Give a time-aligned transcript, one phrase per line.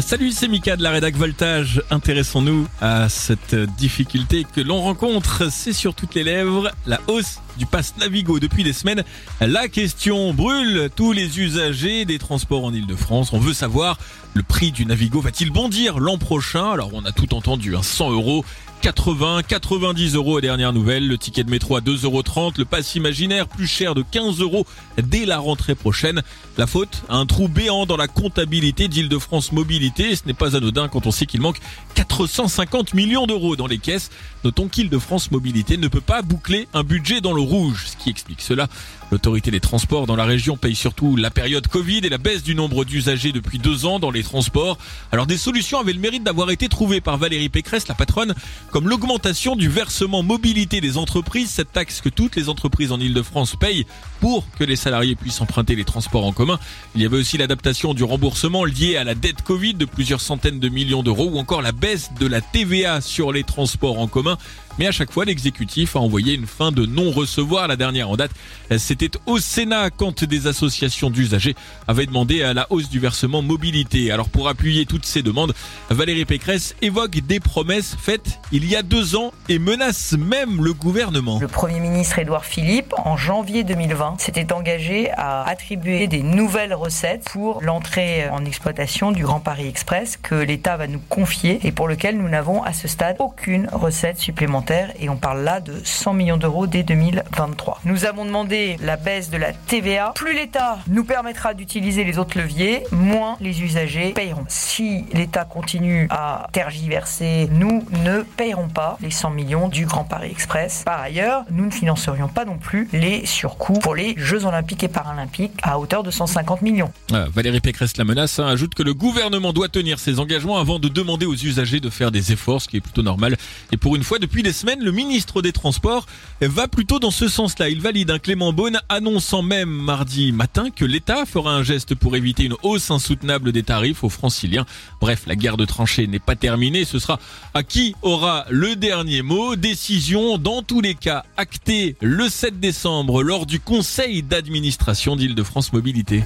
[0.00, 1.82] Salut, c'est Mika de la rédac Voltage.
[1.90, 5.50] Intéressons-nous à cette difficulté que l'on rencontre.
[5.50, 9.04] C'est sur toutes les lèvres, la hausse du pass Navigo depuis des semaines.
[9.40, 13.32] La question brûle tous les usagers des transports en Ile-de-France.
[13.32, 13.98] On veut savoir
[14.34, 16.70] le prix du Navigo va-t-il bondir l'an prochain?
[16.70, 18.44] Alors on a tout entendu, 100 hein, euros
[18.80, 22.94] 80, 90 euros aux dernières nouvelles, le ticket de métro à 2,30 euros, le pass
[22.94, 24.66] imaginaire plus cher de 15 euros
[25.02, 26.22] dès la rentrée prochaine.
[26.56, 30.14] La faute un trou béant dans la comptabilité d'Île-de-France Mobilité.
[30.14, 31.58] Ce n'est pas anodin quand on sait qu'il manque
[31.94, 34.10] 450 millions d'euros dans les caisses.
[34.44, 38.68] Notons qu'Île-de-France Mobilité ne peut pas boucler un budget dans le rouge, qui explique cela.
[39.10, 42.54] L'autorité des transports dans la région paye surtout la période Covid et la baisse du
[42.54, 44.78] nombre d'usagers depuis deux ans dans les transports.
[45.12, 48.34] Alors des solutions avaient le mérite d'avoir été trouvées par Valérie Pécresse, la patronne,
[48.70, 53.56] comme l'augmentation du versement mobilité des entreprises, cette taxe que toutes les entreprises en Ile-de-France
[53.56, 53.86] payent
[54.20, 56.58] pour que les salariés puissent emprunter les transports en commun.
[56.94, 60.60] Il y avait aussi l'adaptation du remboursement lié à la dette Covid de plusieurs centaines
[60.60, 64.36] de millions d'euros ou encore la baisse de la TVA sur les transports en commun.
[64.78, 67.66] Mais à chaque fois, l'exécutif a envoyé une fin de non-recevoir.
[67.66, 68.30] La en date,
[68.76, 71.54] c'était au Sénat quand des associations d'usagers
[71.86, 74.10] avaient demandé à la hausse du versement mobilité.
[74.10, 75.54] Alors pour appuyer toutes ces demandes,
[75.90, 80.72] Valérie Pécresse évoque des promesses faites il y a deux ans et menace même le
[80.72, 81.38] gouvernement.
[81.40, 87.24] Le Premier ministre Édouard Philippe, en janvier 2020, s'était engagé à attribuer des nouvelles recettes
[87.30, 91.88] pour l'entrée en exploitation du Grand Paris Express que l'État va nous confier et pour
[91.88, 96.14] lequel nous n'avons à ce stade aucune recette supplémentaire et on parle là de 100
[96.14, 97.77] millions d'euros dès 2023.
[97.84, 100.12] Nous avons demandé la baisse de la TVA.
[100.14, 104.44] Plus l'État nous permettra d'utiliser les autres leviers, moins les usagers payeront.
[104.48, 110.30] Si l'État continue à tergiverser, nous ne payerons pas les 100 millions du Grand Paris
[110.30, 110.82] Express.
[110.84, 114.88] Par ailleurs, nous ne financerions pas non plus les surcoûts pour les Jeux Olympiques et
[114.88, 116.92] Paralympiques à hauteur de 150 millions.
[117.12, 120.78] Ah, Valérie Pécresse la menace hein, ajoute que le gouvernement doit tenir ses engagements avant
[120.78, 123.36] de demander aux usagers de faire des efforts, ce qui est plutôt normal.
[123.72, 126.06] Et pour une fois, depuis des semaine, le ministre des Transports
[126.40, 127.67] va plutôt dans ce sens-là.
[127.70, 132.16] Il valide un Clément Beaune annonçant même mardi matin que l'État fera un geste pour
[132.16, 134.64] éviter une hausse insoutenable des tarifs aux franciliens.
[135.00, 136.84] Bref, la guerre de tranchées n'est pas terminée.
[136.84, 137.18] Ce sera
[137.52, 139.54] à qui aura le dernier mot.
[139.56, 146.24] Décision dans tous les cas actée le 7 décembre lors du conseil d'administration d'Île-de-France Mobilité.